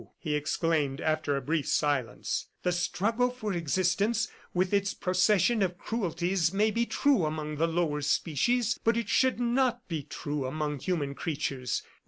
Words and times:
he 0.17 0.33
exclaimed 0.33 0.99
after 0.99 1.35
a 1.37 1.41
brief 1.43 1.67
silence. 1.67 2.47
"The 2.63 2.71
struggle 2.71 3.29
for 3.29 3.53
existence 3.53 4.29
with 4.51 4.73
its 4.73 4.95
procession 4.95 5.61
of 5.61 5.77
cruelties 5.77 6.51
may 6.51 6.71
be 6.71 6.87
true 6.87 7.23
among 7.25 7.57
the 7.57 7.67
lower 7.67 8.01
species, 8.01 8.79
but 8.83 8.97
it 8.97 9.09
should 9.09 9.39
not 9.39 9.87
be 9.87 10.01
true 10.01 10.47
among 10.47 10.79
human 10.79 11.13
creatures. 11.13 11.83